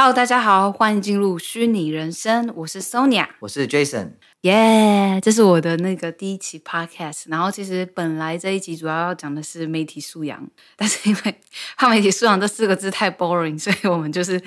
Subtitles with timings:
[0.00, 7.24] Hello，大家好，欢迎进入虚拟人生，我是 Sonia，我是 Jason，耶，yeah, 这是我的那个第一期 Podcast。
[7.26, 11.40] 然后其实本来这一集主要要讲的是媒体素养，但是因为
[11.76, 14.40] 怕媒体素养这四个字太 boring，所以我们就是。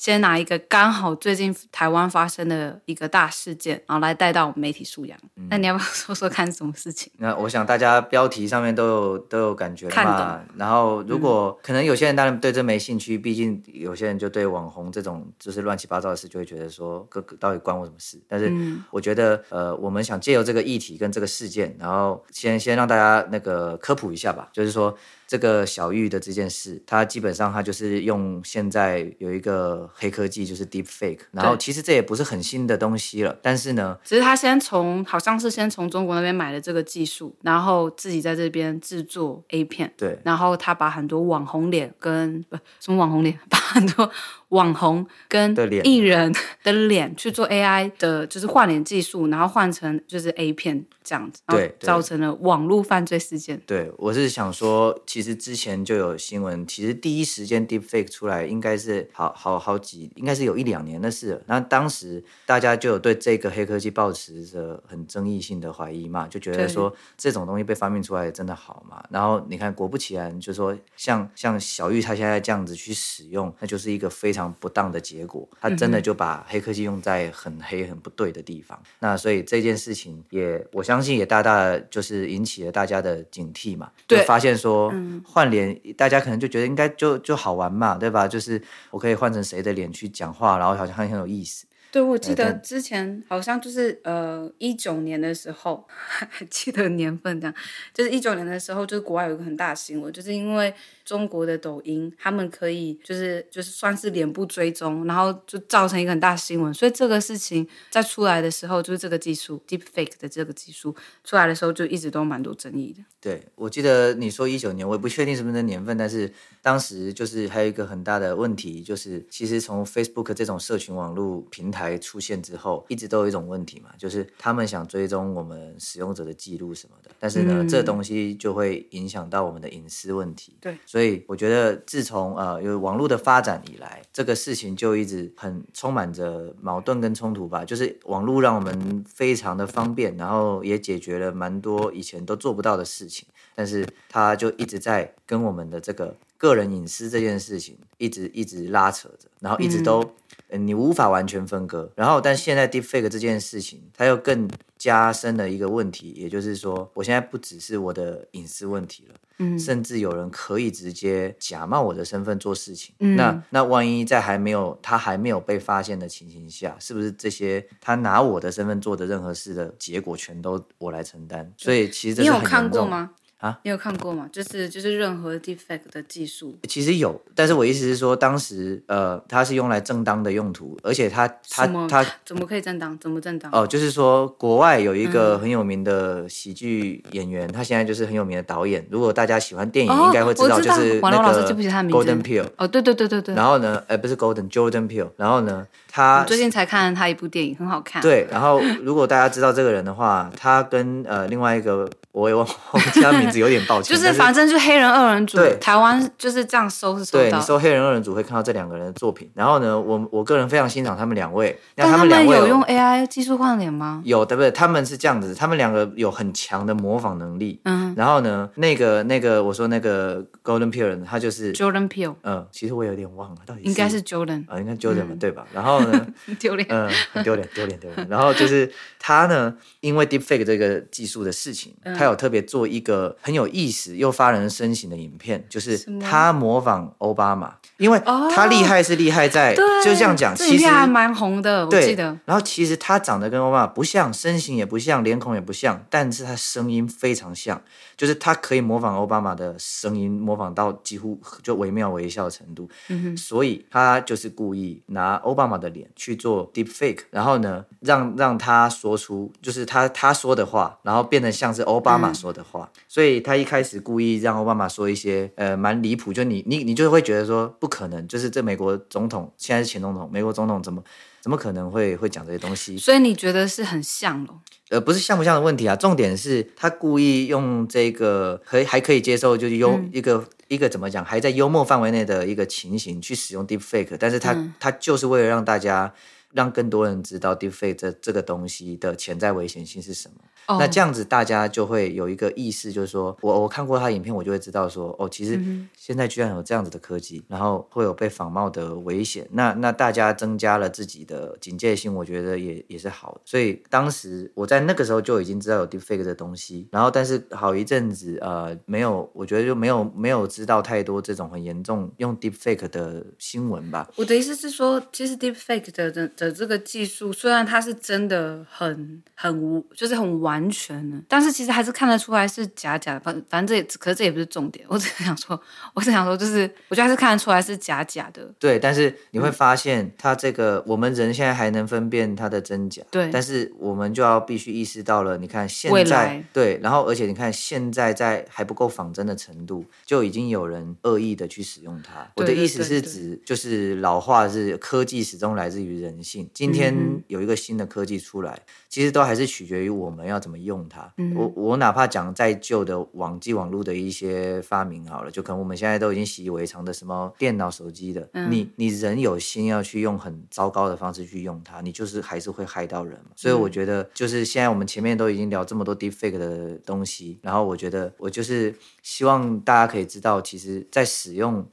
[0.00, 5.18] 先拿一个刚好最近台湾发生的一个大事件，然后来带到媒体素养。
[5.36, 7.12] 嗯、那你要不要说说看什么事情？
[7.18, 10.40] 那我想大家标题上面都有都有感觉嘛。
[10.56, 18.18] 然后如果、嗯、可能有些人当然对这没兴趣，毕竟有些人就对网红这种就是乱七八糟的事就会觉得说，哥哥到底关我什么事？
[18.26, 18.50] 但是
[18.90, 24.96] 我觉得，呃，我们想借由这个议题跟这个事件，然后先先让大家那个科普一下吧，就是说。
[25.30, 44.10] 这个小玉的这件事，它基本上它就是用现在有一个黑科技，就是 Deep Fake，然后其实这也不是很新的东西了，但是呢，只是他先从好像是先从中国那边买了这个技术，然后自己在这边制作 A 片，对，然后他把很多网红脸跟不什么网红脸， 把很多。
[44.50, 53.62] 网红跟艺人的脸去做 AI 的，就是换脸技术，然后换成就是 A 片这样子，对，造成了网络犯罪事件。
[53.64, 61.42] 对，我是想说，其实之前就有新闻，其实第一时间 Deepfake 出来，应该是好好好几，应该是有一两年的事了。
[61.46, 69.02] 那当时大家就有对这个黑科技抱持着很争议性的怀疑嘛，就觉得说这种东西被发明出来真的好嘛？
[69.10, 74.50] 然后你看，果不其然，就说像像小玉她现在这样子去使用，那就是一个非常。
[74.60, 78.78] 不当的结果，他真的就把黑科技用在很黑、很不对的地方。
[78.82, 83.90] 嗯、那所以这件事情也，我相信也大大就是引起了大家的警惕嘛。
[84.06, 84.92] 对，就发现说
[85.24, 88.26] 换脸，大家可能就觉得应该就就好玩嘛，对吧？
[88.28, 91.66] 就是我可以换成谁的脸去讲话，然后好像很很有意思。
[91.92, 97.54] 对，我记得之前好像就是呃一九年的时候， 还记得年份这样，
[97.92, 100.72] 就是一九年的时候，就是国外有一个很大的新闻，就是因为
[101.04, 110.94] 中国的抖音，他们可以就是就是算是脸部追踪，然后就造成一个很大新闻，所以这个事情在出来的时候，就是这个技术 Deepfake 的这个技术
[111.24, 113.02] 出来的时候，就一直都蛮多争议的。
[113.20, 116.32] 对，我记得你说一九年，我也不确定是不是年份，但是
[116.62, 121.79] 当时就是还有一个很大的问题，就是其实从 Facebook 这种社群网络平台。
[121.80, 130.56] 台出现之后，一直都有一种问题嘛，就是他们想追踪我们使用者的记录什么的，但是呢，嗯、这东西就会影响到我们的隐私问题。
[130.60, 137.64] 对，所以我觉得自从呃有网络的发展以来，这个事情就一直很充满着矛盾跟冲突吧。
[137.64, 150.02] 就是网络让我们非常的方便，然后也解决了蛮多以前都做不到的事情，但是它就一直在跟我们的这个个人隐私这件事情一直一直拉扯着，然后一直都。
[150.02, 150.10] 嗯
[150.52, 171.52] 你无法完全分割，然后，但现在 Deepfake 这件事情，它又更加深了一个问题，也就是说，我现在不只是我的隐私问题了，嗯，甚至有人可以直接假冒我的身份做事情，嗯，那那万一在还没有他还没有被发现的情形下，是不是这些他拿我的身份做的任何事的结果，全都我来承担？
[171.56, 172.50] 所以其实这是很严重的。
[172.50, 173.10] 你有看过吗？
[173.40, 174.28] 啊，你有看过吗？
[174.30, 182.96] 就是就是任何 deepfake 的技术，其实有，但是我意思是说，当时呃，它是用来正当的用途，而且它它它怎么可以正当？
[182.98, 183.50] 怎么正当？
[183.52, 188.86] 哦，就是说，国外有一个很有名的喜剧演员，嗯、他现在就是很有名的导演。
[188.90, 191.54] 如果大家喜欢电影，应该会知道，就是那个
[191.88, 192.46] Golden Peele。
[192.58, 193.34] 哦，对对对对对。
[193.34, 195.08] 然后呢，呃，不是 Golden，Jordan Peele。
[195.16, 198.00] 然后呢，他最近才看了他一部电影，很好看。
[198.00, 201.88] 对，然后如果大家知道这个人的话，他跟呃另外一个。
[202.12, 203.94] 我也忘忘记他名字，有点抱歉。
[203.96, 207.22] 就是反正就是黑人二人组，对台湾就是这样搜是搜到。
[207.22, 209.30] 对，你搜黑人二人组会看到这两个人的作品。
[209.32, 211.56] 然后呢，我我个人非常欣赏他们两位。
[211.76, 214.02] 那他们两位有用 AI 技术换脸吗？
[214.04, 214.50] 有的，不对？
[214.50, 217.60] 他们是这样子，他们两个有很强的模仿能力。
[217.62, 217.94] 嗯。
[217.96, 222.16] 然后呢，那个那个我说那个 Golden Peele 他就是 Jordan Peele。
[222.22, 225.46] 嗯，其实我有点忘了，到底应该是 Jordan 啊，应该 Jordan 嘛，对吧？
[225.54, 226.06] 然后呢，
[226.40, 228.08] 丢脸，嗯，很丢脸，丢脸，丢脸。
[228.08, 228.68] 然后就是
[228.98, 232.80] 他呢，因为 Deepfake 这个技术的事情，他有特别做一。
[232.80, 238.00] 一个很有意思又发人深省的影片，就是他模仿奥巴马，因为
[238.34, 242.18] 他厉害是厉害在，哦、就这样讲，其实还蛮红的，我记得。
[242.24, 247.60] 然后其实他长得跟奥巴马不像，身形也不像，脸孔也不像，但是他声音非常像，
[247.98, 252.68] 就是他可以模仿奥巴马的声音，模仿到几乎就惟妙惟肖的程度。
[253.16, 262.70] 所以他就是故意拿奥巴马的脸去做 deep fake，然后呢，让让他说出就是他他说的话，然后变得像是奥巴马说的话。
[262.74, 270.82] 嗯所以他一开始故意让奥巴马说一些呃蛮离谱，就你你你就会觉得说不可能，就是这美国总统现在是前总统，美国总统怎么
[271.20, 272.76] 怎么可能会会讲这些东西？
[272.78, 274.40] 所以你觉得是很像咯？
[274.70, 285.92] 呃，不是像不像的问题啊，重点是他故意用这个可以还可以接受，就是幽、嗯、一个一个怎么讲，还在幽默范围内的一个情形去使用 deepfake，但是他、嗯、他就是为了让大家。
[286.32, 290.14] 让更多人知道 deepfake 这这个东西的潜在危险性是什么
[290.46, 290.60] ？Oh.
[290.60, 295.40] 那这样子大家就会有一个意识，就是说我我看过他影片，我就会知道说，哦，其实
[295.76, 299.28] 现在居然有这样子的科技，然后会有被仿冒的危险。
[299.32, 303.20] 那那大家增加了自己的警戒心，我觉得也也是好的。
[303.24, 313.88] 所以当时我在那个时候就已经知道有 deepfake 的东西，然后但是好一阵子呃没有，我觉得就没有没有知道太多这种很严重用 deepfake 的新闻吧。
[313.96, 316.10] 我的意思是说，其实 deepfake 的的。
[316.26, 323.00] 的这个技术虽然它是真的很很无，就是很完全的，但是其实还是看得出来是假假的。
[323.00, 324.64] 反反正这也，可是这也不是重点。
[324.68, 325.40] 我只是想说，
[325.74, 328.30] 我只想说，就是我觉得还是看得出来是假假的。
[328.38, 332.82] 对，但是你会发现，它这个、嗯、我们人现在还能分辨它的真假。
[332.90, 342.06] 对，但是我们就要必须意识到了，你看现在对，然后而且你看现在在还不够仿真的程度，就已经有人恶意的去使用它。
[342.16, 346.09] 我的意思是指，就是老话是科技始终来自于人性。
[346.32, 346.74] 今天。
[346.74, 350.92] 嗯有一个新的科技出来，其实都还是取决于我们要怎么用它。
[350.98, 363.10] 嗯、我我哪怕讲再旧的网际网络的一些发明好了，就可能我们现在都已经习以为常的什么电脑、手机的，嗯、你你人有心要去用很糟糕的方式去用它，你就是还是会害到人嘛。
[363.16, 371.44] 所以我觉得，就是现在我们前面都已经聊这么多 deepfake 的东西，然后我觉得我就是希望大家可以知道，其实在使用。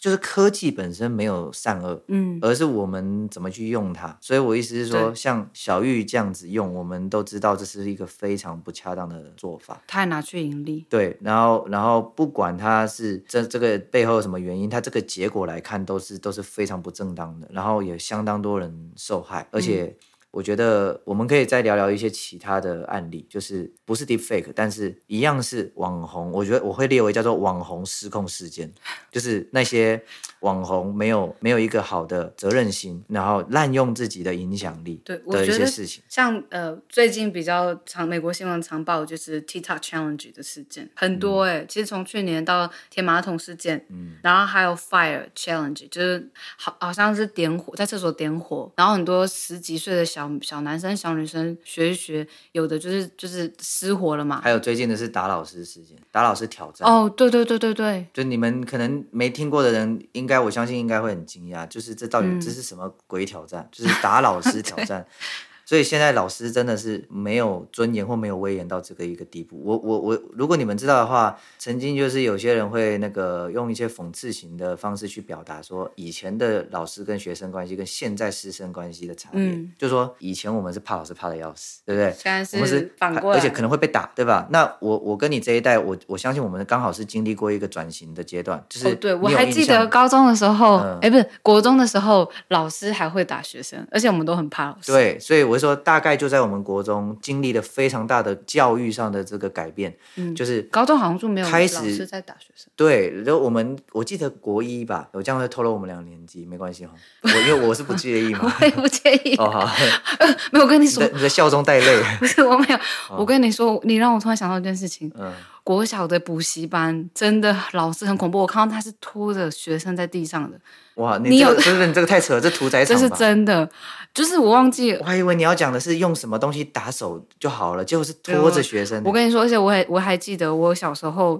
[0.00, 3.97] 就是科技本身没有善恶，嗯，而是我们怎么去用它。
[4.20, 9.82] 所以我意思是说，像小玉这样子用，我们都知道这是一个非常不恰当的做法。
[9.86, 19.84] 他还拿去盈利，对，然后然后不管他是这这个背后有什么原因，他这个结果来看都是都是非常不正当的，然后也相当多人受害，而且。
[19.84, 20.04] 嗯
[20.38, 26.30] 我觉得我们可以再聊聊一些其他的案例，就是不是 deepfake，但是一样是网红。
[26.30, 28.72] 我觉得我会列为叫做网红失控事件，
[29.10, 30.00] 就是那些
[30.38, 36.04] 网红没有没有一个好的责任心，然后滥用自己的影响力的一些事情。
[36.08, 50.27] 像呃最近比较常美国新闻常报就是 TikTok challenge 的事件很多哎、欸，嗯、其实从去年到铁马桶事件，嗯，然后还有 fire challenge，就是好好像是点火在厕所点火，然后很多十几岁的小。
[50.42, 54.40] 小小男生、小女生学一学，有的就是就是失火了嘛。
[54.42, 56.88] 还有最近的是打老师事件，打老师挑战。
[56.88, 63.62] 哦，对对对对对，就你们可能没听过的人，应该我相信应该会很惊讶，就是这到底这是什么鬼挑战？
[63.62, 65.06] 嗯、就是打老师挑战。
[65.68, 69.60] 所以现在老师真的是没有尊严或没有威严到这个一个地步。
[69.62, 79.42] 我我我，如果你们知道的话，曾经就是有些人会那个用一些讽刺型的方式去表达说，以前的老师跟学生关系跟现在师生关系的差别。
[79.42, 82.14] 嗯，就说以前我们是怕老师怕的要死，对不对？
[82.18, 84.48] 现在是我们是反过来，而且可能会被打，对吧？
[84.50, 94.90] 那我我跟你这一代，我我相信我们刚好是经历过一个转型的阶段，就是、哦、对我还记得高中的时候，哎、嗯，不是国中的时候，老师还会打学生，而且我们都很怕老师。
[94.90, 96.38] 对，所以我就说大概就在。
[96.38, 109.34] 我们国中经历了非常大的教育上的这个改变，嗯，就是高中好像就没有开始老师在打学生，对，然后我们我记得国一吧，我这样会透露我们两年级，没关系哈，我因为我是不介意嘛， 我也不介意。
[109.42, 109.68] 哦，好，
[110.52, 112.78] 没有跟你说你，你的笑中带泪，不是我没有，
[113.10, 115.32] 我跟你说，你让我突然想到一件事情，嗯。
[115.68, 120.58] 国小的补习班真的老师很恐怖，我看到他是拖着学生在地上的。
[120.94, 121.60] 哇，你，这个、你有？
[121.60, 122.96] 真的你这个太扯了，这屠宰 场。
[122.96, 123.68] 这是真的，
[124.14, 124.92] 就是我忘记。
[124.92, 129.02] 我还以为你要讲的是用什么东西打手就好了，结果是拖着学生。
[129.04, 131.38] 我跟你说，而且我还我还记得我小时候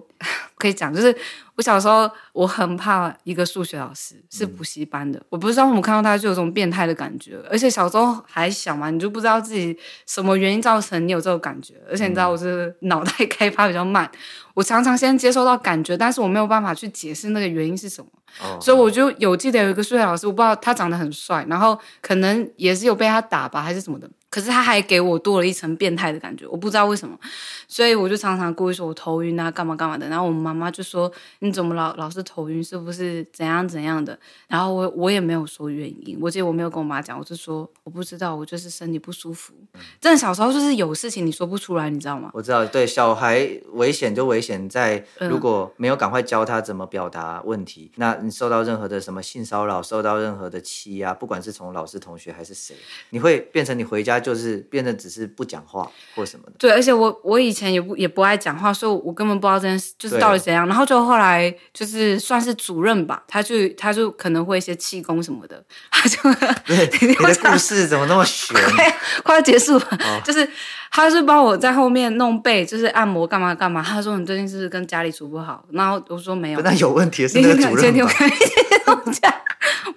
[0.59, 1.17] 可以讲，就是。
[1.59, 5.19] 我小时候我很怕一个数学老师，是补习班的。
[5.19, 11.75] 嗯、我不知道我们看到他就有种变态的感觉，而且小时候还小嘛，你就不知道自己什么原因造成你有这种感觉。
[11.91, 14.09] 而且你知道我是脑袋开发比较慢，
[14.55, 18.09] 我常常先接收到感觉，但是我没有办法去解释那个原因是什么。
[18.41, 24.09] 哦、所以我就有记得有一个数学老师，我不知道他长得很帅，然后可能也是有被他打吧，还是什么的。
[24.31, 27.19] 可是他还给我多了一层变态的感觉，我不知道为什么，
[27.67, 30.07] 所以我就常常故意说我头晕啊，干嘛干嘛的。
[30.09, 32.63] 然后我妈妈就说：“你怎么老老是头晕？
[32.63, 39.55] 是不是怎样怎样的？”然后我我也没有说原因，我记得我没有跟我妈讲，我就说我不知道，我就是身体不舒服。
[39.73, 42.31] 嗯、真的小时候就是有事情你说不出来，你知道吗？
[42.35, 52.77] 我知道，对小孩危险就危险在如果没有赶快教他怎么表达问题，嗯、那你受到任何的什么性骚扰，受到任何的欺压，不管是从老师、同学还是谁，
[53.09, 54.18] 你会变成你回家。
[54.19, 56.53] 家就是变得只是不讲话或什么的。
[56.59, 60.67] 对，而且我我以前也不也不爱讲话，所以我根本不知道这件事就是到底怎样。
[60.67, 66.17] 然后就后来就是算是主任吧，他就他就可能会一些气功什么的，他就
[66.65, 68.59] 对你的 故事怎么那么玄？
[68.75, 70.49] 快快要结束了，哦、 就是
[70.91, 73.83] 他是帮我在后面弄背，就是按摩干嘛干嘛。
[73.83, 75.65] 他说你最近是不是跟家里处不好？
[75.71, 78.13] 然后我说没有，那有问题是那个主任吧？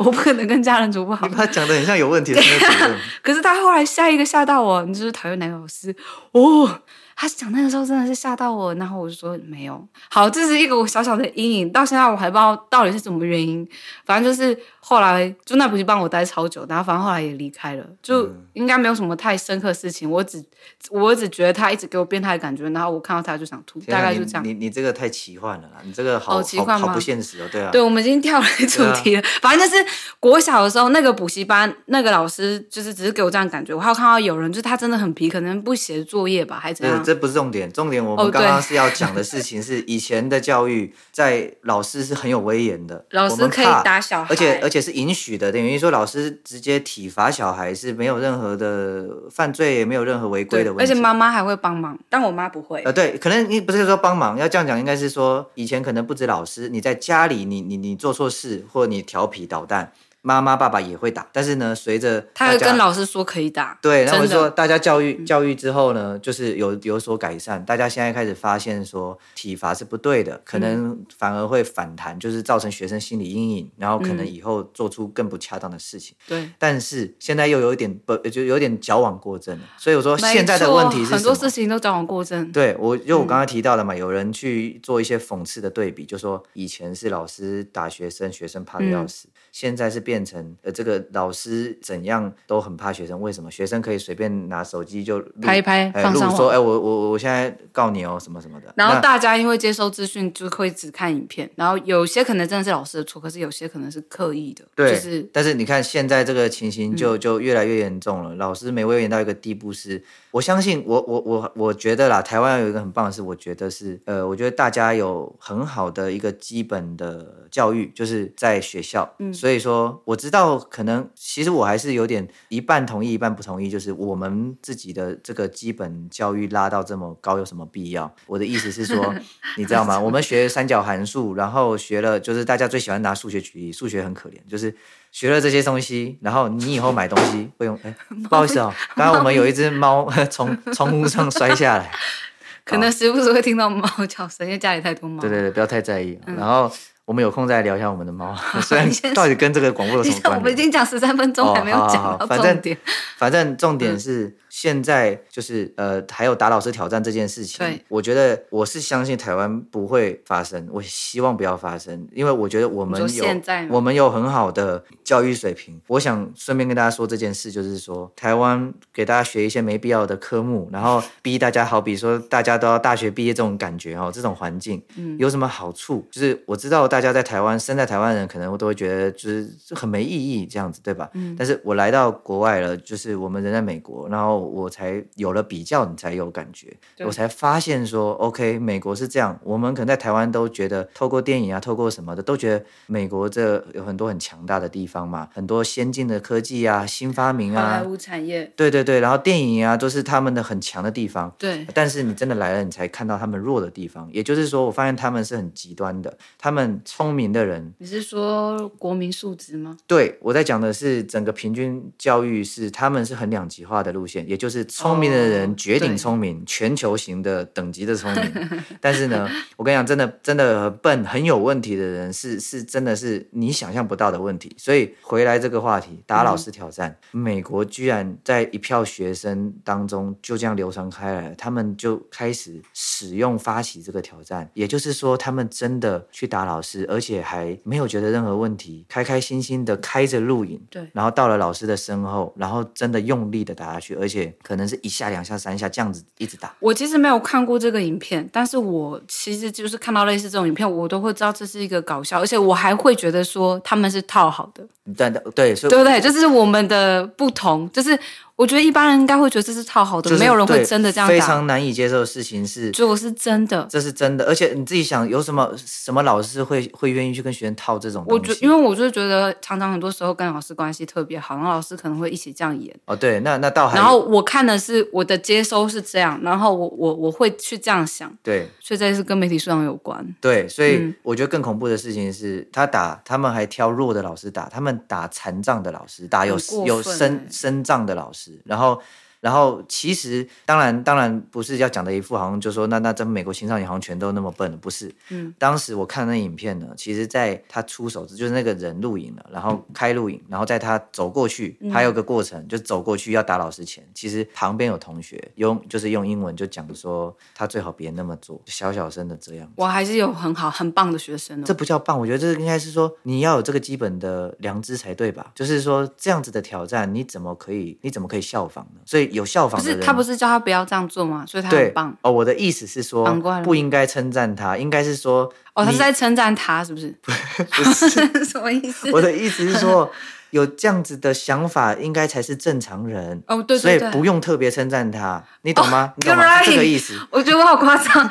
[0.03, 1.27] 我不可能跟家人处不好。
[1.29, 2.97] 他讲的很像有问题的那个主任。
[3.21, 5.95] 可是他后来下一个吓到我，你就是讨厌哪个老师
[6.31, 6.81] 哦？
[7.21, 9.87] 他讲那个时候真的是吓到我，然后我就说没有。
[10.09, 13.67] 好，这是一个我小小的阴影，到现在我还不知道到底是什么原因。
[14.03, 20.09] 反正就是后来就那补习班我待超久，然后反正后来也离开了，就应该没有什么太深刻的事情。
[20.09, 20.43] 我只
[20.89, 24.43] 我只觉得他一直给我变态的感觉，然后我看到他就想吐，大概就这样。
[24.43, 26.87] 你你，你这个太奇幻了啦，你这个好好奇幻吗？
[26.87, 27.69] 好不现实哦，对啊。
[27.71, 29.85] 对，我们已经跳了主题了，啊、反正就是
[30.19, 37.03] 国小的时候那个补习班那个老师就是只是给我这样感觉，我还有看到有人就是他真的很皮，可能不写作业吧，还怎样？
[37.11, 52.81] 这不是重点，重点我们刚刚是要讲的事情是以前的教育，在老师是很有威严的， 老师可以打小孩，而且而且是允许的，等于说老师直接体罚小孩是没有任何的犯罪，也没有任何违规的问题，而且妈妈还会帮忙，但我妈不会。
[52.83, 59.91] 呃，对，可能你不是说帮忙，要这样讲，应该是说以前可能不止老师，你在家里你，你你你做错事，或你调皮捣蛋。
[60.23, 67.63] 妈妈、爸爸也会打，但是呢，随着他会跟老师说可以打，对，然后说大家教育教育之后呢，就是有有所改善。
[67.65, 76.15] 大家现在开始发现说体罚是不对的，可能反而会反弹，就是造成学生心理阴影，然后可能以后做出更不恰当的事情。
[76.27, 79.65] 对，但是现在又有一点不，就有点矫枉过正了。
[79.77, 82.51] 所以我说现在的问题是很多事情都矫枉过正。
[82.51, 89.27] 对，我就我刚刚提到的嘛，有人去做一些讽刺的对比，就说以前是老师打学生，学生怕的要死。
[89.51, 93.49] 现在是变成呃，这个老师怎样都很怕学生，为什么？
[93.49, 98.73] 学生可以随便拿手机就拍一拍，放上，说，哎，我我我现在告你哦，什么什么的。
[98.75, 104.65] 然后大家因为接收资讯就会只看影片，然后有些可能真的是老师的错，可是有些可能是刻意的。
[104.75, 105.25] 对，就是。
[105.31, 119.15] 但是你看现在这个情形就就越来越严重了，嗯、老师没威严到一个地步是，我相信我我我我觉得啦，台湾有一个很棒的是，我觉得是呃，我觉得大家有很好的一个基本的教育，就是在学校。
[119.19, 119.33] 嗯。
[119.33, 123.69] 所以说，我知道可能其实我还是有点一半同意，一半不同意。
[123.69, 128.13] 就是我们自己的这个基本教育拉到这么高，有什么必要？
[128.27, 129.13] 我的意思是说，
[129.57, 129.99] 你知道吗？
[129.99, 134.75] 我们学三角函数，然后学了，就是大家最喜欢拿数学举例，数学很可怜，就是
[135.11, 137.79] 学了这些东西，然后你以后买东西会用。
[137.83, 137.95] 哎，
[138.29, 141.91] 不好意思哦，刚刚我们有一只猫 从窗户上摔下来，
[142.65, 145.21] 可能时不时会听到猫叫声，因为家里太多猫。
[145.21, 146.19] 对对对，不要太在意。
[146.25, 146.71] 嗯、然后。
[147.11, 150.37] 我们有空再聊一下我们的猫， 虽然到底跟这个广播有什么 关系？
[150.39, 152.77] 我们已经讲十三分钟，还没有讲到重点。
[153.17, 157.59] 反正重点是现在就是呃，还有打老师挑战这件事情。
[157.65, 163.25] 对，我觉得我是相信台湾不会发生，我希望不要发生，因为我觉得我们有
[163.69, 165.81] 我们有很好的教育水平。
[165.87, 176.07] 我想顺便跟大家说这件事，就是说台湾给大家学一些没必要的科目，然后 逼大家，好比说大家都要大学毕业这种感觉哦，这种环境，嗯有什么好处？
[176.09, 177.01] 就是我知道大。
[177.01, 181.09] 大家在台湾生在台湾人，可能都会觉得就是很没意义这样子，对吧？
[181.15, 181.35] 嗯。
[181.35, 189.39] 但是我来到国外了，就是我们人在美国，然后我才有了比较，你才有感觉，我才发现说，OK，美国是这样。
[189.43, 198.51] 我们可能在台湾都觉得，透过电影啊，透过什么的，都觉得美国这有很多很强大的地方嘛，很多先进的科技啊，新发明啊，好莱坞产业。
[198.55, 201.33] 对对对，然后电影啊，都是他们的很强的地方。
[201.37, 201.65] 对。
[201.73, 204.09] 但是你真的来了，你才看到他们弱的地方。
[204.11, 206.81] 也就是说，我发现他们是很极端的，他们。
[206.83, 209.77] 聪明的人，你是说国民素质吗？
[209.87, 218.49] 对，我在讲的是整个平均教育是他们是很两极化的路线，也就是聪明的人绝顶聪明，哦、全球型的等级的聪明。
[218.79, 224.53] 但是呢，我跟你讲，真的真的笨很有问题的人是是真的是你想象不到的问题。
[224.57, 236.81] 所以回来这个话题，打老师挑战，嗯、美国居然在一票学生当中就这样流传开来，他们就开始使用发起这个挑战，也就是说，他们真的去打老师。
[236.91, 246.53] 而且还没有觉得任何问题，开开心心的开着录影，对，然后到了老师的身后，然后真的用力的打下去，而且可能是一下、两下、三下这样子一直打。
[246.59, 254.63] 我其实没有看过这个影片，但是我其实就是看到类似这种影片，我都会知道这是一个搞笑，而且我还会觉得说他们是套好的。
[254.97, 256.01] 对对，所以对不对？
[256.01, 257.97] 就是我们的不同，就是。
[258.41, 261.13] 我觉得一般人应该会觉得这是套好的，就是、没有人会真的这样打。
[261.13, 264.25] 非常难以接受的事情是，如果是真的，这是真的。
[264.25, 268.31] 而且你自己想，有什么什么老师会会愿意去跟学生套这种东西？
[268.31, 272.75] 我觉，因为我就觉得常常很多时候跟老师关系特别好，然后老师可能会一起这样演。
[272.85, 273.75] 哦，对，那那倒还。
[273.75, 278.11] 然后我看的是我的接收是这样，然后我我我会去这样想。
[278.23, 280.03] 对，所以这是跟媒体素养有关。
[280.19, 288.81] 对，所以我觉得更恐怖的事情是他打，他们还挑弱的老师打，他们打残障的老师，打有有身身障的老师，然后。
[289.21, 294.93] 然后其实当然当然不是要讲的一副好像就说那那咱们美国青少年好像全都那么笨，不是。
[295.09, 309.47] 嗯，当时我看那影片呢，其实在他出手就是那个人录影了，然后开录影，然后在他走过去，还有个过程，就走过去要打老师前，其实旁边有同学用就是用英文就讲说他最好别那么做，小小声的这样。
[309.55, 311.43] 我还是有很好很棒的学生哦。
[311.45, 315.31] 这不叫棒，我觉得这应该是说你要有这个基本的良知才对吧？
[315.35, 318.81] 就是说这样子的挑战你怎么可以你怎么可以效仿呢？
[318.83, 319.10] 所以。
[319.11, 321.23] 有效仿的人，不是他不是叫他不要这样做吗？
[321.27, 322.11] 所以他很棒哦。
[322.11, 323.05] 我的意思是说，
[323.43, 326.93] 不应该称赞他，应该是说哦，他是在称赞他，是不是？
[327.51, 327.89] 不是
[328.25, 328.91] 什么意思？
[328.91, 329.91] 我的意思是说，
[330.31, 333.43] 有这样子的想法，应该才是正常人哦。
[333.43, 335.93] 对，所以不用特别称赞他，你懂吗？
[335.97, 336.41] 你懂吗？
[336.43, 336.97] 这个意思。
[337.09, 338.09] 我觉得我好夸张。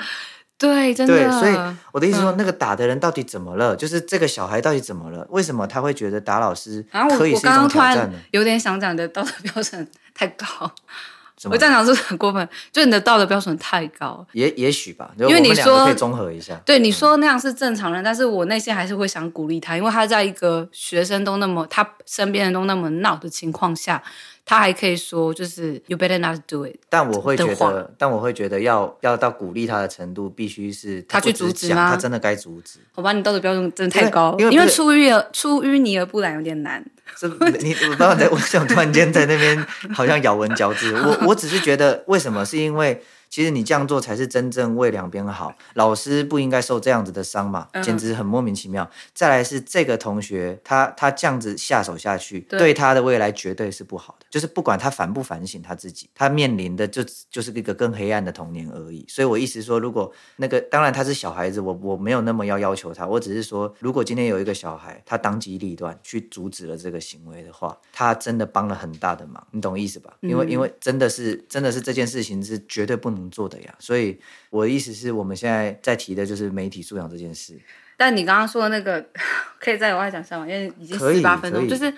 [0.58, 1.14] 对，真的。
[1.14, 3.74] 对，所以我的意思是说，那个打的人到底怎么了？
[3.74, 5.26] 就是这个小孩到底怎么了？
[5.30, 6.84] 为什么他会觉得打老师
[7.16, 8.18] 可以是一种挑战呢？
[8.32, 9.88] 有点想讲的道德标准。
[10.20, 10.70] 太高，
[11.50, 12.46] 我这样讲是很过分。
[12.70, 15.10] 就你的道德标准太高，也也许吧。
[15.16, 24.02] 因为你说可以综合一下，对你说那样是正常人，但是我内心还是会想鼓励他，因为他在一个学生都那么，他身边人都那么闹的情况下。
[24.50, 26.74] 他还可以说，就是 you better not do it。
[26.88, 31.90] 但我会觉得，但我会觉得要要到鼓励他的程度，必须是他去阻止吗？
[31.90, 32.80] 他真的该阻止。
[32.90, 36.84] 好吧，你道德标准真的太高，因为，因为出淤而出淤泥而不染有点难。
[37.16, 39.56] 是你我不知道在， 我想突然间在那边
[39.94, 40.92] 好像咬文嚼字。
[40.94, 42.44] 我我只是觉得，为什么？
[42.44, 43.00] 是因为。
[43.30, 48.90] 其实你这样做才是真正为两边好，老师不应该受这样子的伤嘛，简直很莫名其妙。
[49.14, 54.26] 再来是这个同学，他他这样子下手下去，对他的未来绝对是不好的。
[54.28, 59.06] 就是不管他反不反省他自己，他面临的就就是一个更黑暗的童年而已。
[59.08, 70.16] 所以我意思说，如果那个当然他是小孩子，我我没有那么要要求他，我只是说，如果今天有一个小孩，他当机立断去阻止了这个行为的话，他真的帮了很大的忙，你懂意思吧？
[70.22, 73.19] 因为因为真的是真的是这件事情是绝对不能。
[73.28, 74.16] 做的呀，所以
[74.50, 77.58] 我的意思是我们现在在提的就是媒体素养这件事。
[77.96, 79.04] 但你刚刚说的那个，
[79.60, 80.46] 可以再往外讲下吗？
[80.46, 81.92] 因为已经十八分钟，就是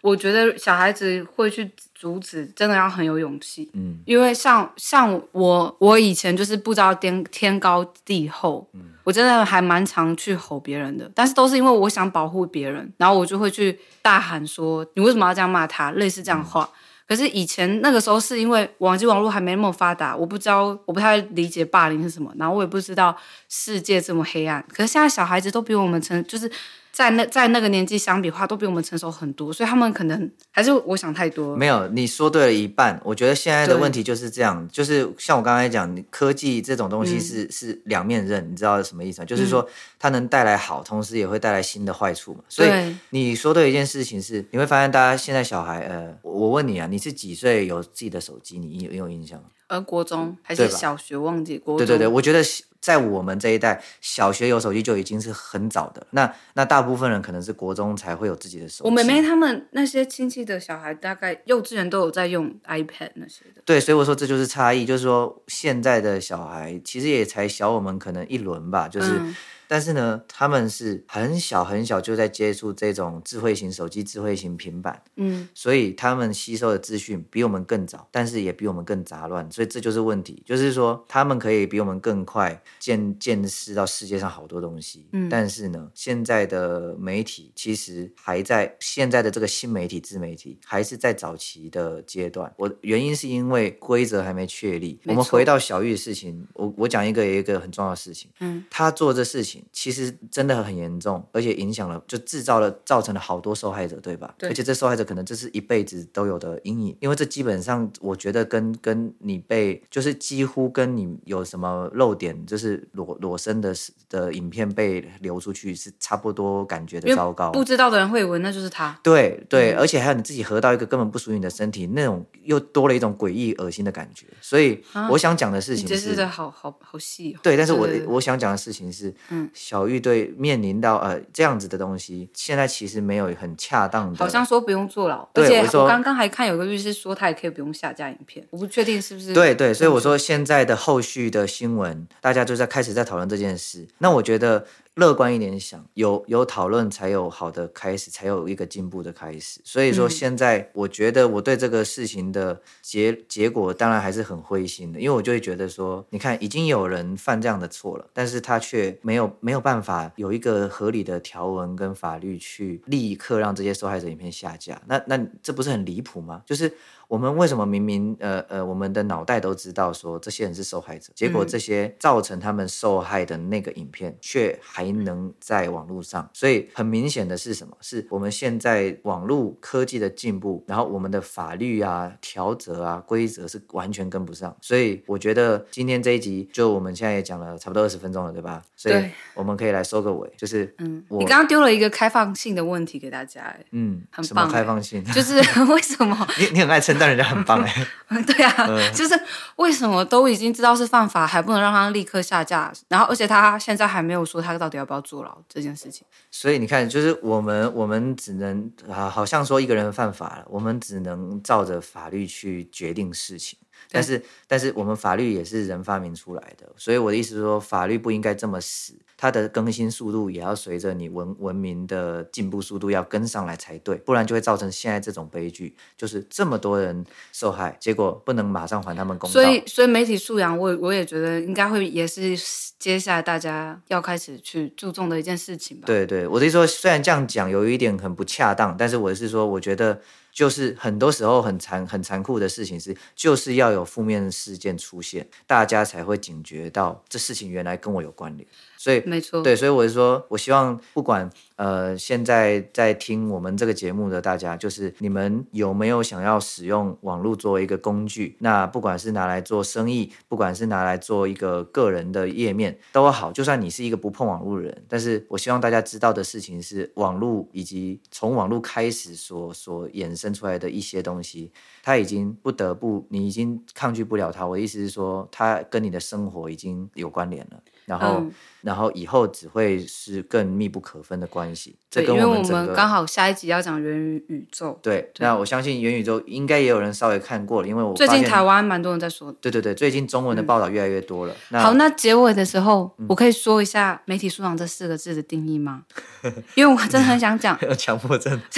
[0.00, 3.70] 我觉得小孩子会去阻止，真的要很有勇气。
[3.74, 16.64] 嗯，因为像像我，我以前就是不知道天天高地厚，嗯，我真的还蛮常去吼别人的，但是都是因为我想保护别人，然后我就会去大喊说：“你为什么要这样骂他？”类似这样的话。
[16.72, 16.78] 嗯
[17.12, 23.14] 可是以前那个时候是因为网际网络还没那么发达，我不知道，我不太理解霸凌是什么，然后我也不知道
[23.50, 24.64] 世界这么黑暗。
[24.72, 26.50] 可是现在小孩子都比我们成，就是。
[26.92, 31.56] 在那在那个年纪相比的话，都比我们成熟很多，所以他们可能还是我想太多。
[31.56, 33.00] 没有，你说对了一半。
[33.02, 39.24] 我觉得现在的问题就是这样，就是像我刚才讲，科技这种东西是、嗯、是两面刃，你知道什么意思吗？
[39.24, 39.66] 就是说
[39.98, 42.40] 它能带来好，同时也会带来新的坏处嘛。
[42.46, 42.70] 所以
[43.08, 48.58] 你说对一件事情是，你会发现大家现在小孩，呃，我问你啊，你是几岁有自己的手机？
[48.58, 49.46] 你有有印象吗？
[49.68, 51.16] 呃，国中还是小学？
[51.16, 51.86] 忘记国中。
[51.86, 52.44] 对对对，我觉得。
[52.82, 56.06] 在我们这一代，小学有手机就已经是很早的。
[56.10, 58.90] 那那大部分人可能是国中才会有自己的手机。
[58.90, 63.62] 我妹妹他们那些亲戚的小孩，大概幼稚园都有在用 iPad 那些的。
[63.64, 69.12] 对，所以我说这就是差异，就是说现在的小孩其实也才小我们可能一轮吧，就是。
[69.18, 69.34] 嗯
[69.72, 80.42] 但是呢，他们是很小很小就在接触这种智慧型手机、智慧型平板，嗯，所以他们吸收的资讯比我们更早，但是也比我们更杂乱，所以这就是问题。
[80.44, 92.52] 就是说，他们可以比我们更快见见识到世界上好多东西，嗯，但是呢，现在的媒体其实还在现在的这个新媒体、自媒体还是在早期的阶段。
[92.58, 95.00] 我原因是因为规则还没确立。
[95.06, 99.61] 我们回到小玉的事情，我我讲一个一个很重要的事情，嗯，他做这事情。
[99.72, 104.34] 其实真的很严重，而且影响了，就制造了，造成了好多受害者，对吧？
[104.38, 104.48] 对。
[104.48, 113.74] 而且这受害者可能这是一辈子都有的阴影，因为这基本上我觉得跟跟你被，就是几乎跟你有什么漏点，就是裸裸身的
[114.08, 117.50] 的影片被流出去是差不多感觉的糟糕。
[117.52, 118.98] 不知道的人会以为那就是他。
[119.02, 124.26] 对对，嗯，而且还有你自己合到一个根本不属于你的身体，那种又多了一种诡异恶心的感觉。
[124.40, 127.40] 所以我想讲的事情是，这是的好好好细哦。
[127.42, 129.48] 对，但是我我想讲的事情是，嗯。
[129.54, 143.86] 小玉对面临到呃这样子的东西，现在其实没有很恰当的，好像说不用坐牢，对而且我刚刚还看有个律师说他也可以不用下架影片，我不确定是不是对对，所以我说现在的后续的新闻，大家就在开始在讨论这件事。
[143.98, 144.66] 那我觉得。
[144.96, 149.60] 乐观一点想，有有讨论才有好的开始，才有一个进步的开始。
[149.64, 164.80] 所以说，现在我觉得我对这个事情的结结果当然还是很灰心的，因为我就会觉得说，你看已经有人犯这样的错了，但是他却没有没有办法有一个合理的条文跟法律去立刻让这些受害者影片下架。
[164.86, 166.42] 那那这不是很离谱吗？
[166.44, 166.72] 就是。
[167.12, 176.26] 我们为什么明明呃呃，我们的脑袋都知道说这些人是受害者，结果这些造成他们受害的那个影片却还能在网络上？
[176.32, 177.76] 所以很明显的是什么？
[177.82, 184.56] 是我们现在网络科技的进步，然后我们的法律啊、条则啊、规则是完全跟不上。
[184.62, 188.62] 所以我觉得今天这一集就我们现在也讲了差不多二十分钟了，对吧？
[188.74, 188.94] 所以
[189.34, 195.04] 我们可以来收个尾，就是嗯，你刚刚丢了一个开放性的问题给大家，哎，嗯，很棒，什么开放性？
[195.12, 195.34] 就是
[195.70, 197.01] 为什么你你很爱称。
[197.02, 197.86] 但人家很棒哎，
[198.22, 199.20] 对啊，嗯、就是
[199.56, 202.72] 为什么都已经知道是犯法，还不能让他立刻下架？
[202.86, 206.06] 然后，而且他现在还没有说他到底要不要坐牢这件事情。
[206.30, 213.58] 所以你看，就是我们我们只能啊，好像说一个人犯法了，我们只能照着法律去决定事情。
[213.92, 229.32] 但是，但是我们法律也是人发明出来的，所以我的意思是说，法律不应该这么死，它的更新速度也要随着你文文明的进步速度要跟上来才对，不然就会造成现在这种悲剧，就是这么多人受害，结果不能马上还他们公道。
[229.32, 232.34] 所以，所以媒体素养，我我也觉得应该会也是
[232.78, 235.84] 接下来大家要开始去注重的一件事情吧。
[235.86, 240.00] 对对，我的意思说，虽然这样讲有一点很不恰当，但是我是说，我觉得。
[240.32, 248.48] 就是很多时候很残很残酷的事情是，就是要有负面事件出现，大家才会警觉到这事情原来跟我有关联。
[248.82, 258.36] 所以没错，对，所以我是说，我希望不管呃现在在听我们这个节目的大家，就是你们有没有想要使用网络作为一个工具？
[258.40, 263.30] 那不管是拿来做生意，不管是拿来做一个个人的页面都好。
[263.30, 271.52] 就算你是一个不碰网络的人，但是我希望大家知道的事情是，网络以及从网络开始所所衍生出来的一些东西，
[271.84, 274.44] 它已经不得不，你已经抗拒不了它。
[274.44, 277.62] 我的意思是说，它跟你的生活已经有关联了。
[277.84, 281.76] 然后，嗯、然后以后只会是更密不可分的关系。
[281.90, 283.94] 对，这跟我们因为我们刚好下一集要讲元
[284.28, 284.78] 宇宙。
[284.82, 289.32] 对，对那我相信元宇宙应该也有人稍微看过了，因为我最近台湾蛮多人在说。
[289.40, 291.32] 对对对，最近中文的报道越来越多了。
[291.32, 295.82] 嗯、那好，那结尾的时候，我可以说一下“媒体素养”这四个字的定义吗？
[296.54, 297.58] 因为我真的很想讲。
[297.62, 298.40] 有强迫症。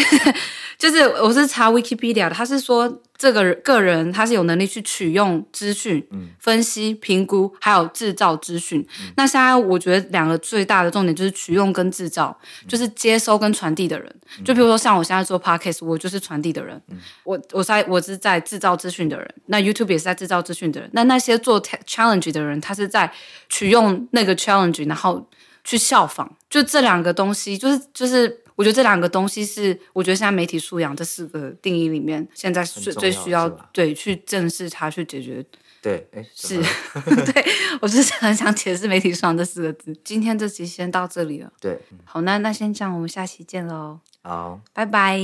[0.85, 8.87] 就是我是查 Wikipedia 的，他是说这个人个人他是有能力去取用资讯、嗯、分析、评估，还有制造资讯。
[9.01, 14.14] 嗯、那现在我觉得两个最大的重点就是取用跟制造，嗯、就是接收跟传递的人。
[14.38, 16.79] 嗯、就比如说像我现在做 Podcast，我就是传递的人。
[16.88, 20.90] 嗯、我我在我是在制造资讯的人，那 YouTube 也是在制造资讯的人。
[20.92, 23.11] 那那些做 challenge 的人，他是在
[23.49, 25.27] 取用那个 challenge，然后
[25.64, 26.37] 去效仿。
[26.51, 28.43] 就这两个东西，就是就是。
[28.57, 35.45] 我觉得这两个东西是，我觉得现在媒体素养这四个定义里面，现在最最需要对去正视它，去解决。
[35.83, 36.57] 对，是，
[37.33, 37.45] 对
[37.83, 39.95] 我就是很想解释媒体素养这四个字。
[40.03, 41.53] 今天这期先到这里了。
[41.61, 44.01] 对，好，那那先这样，我们下期见喽。
[44.23, 45.21] 好，拜拜，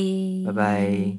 [0.46, 1.16] 拜拜。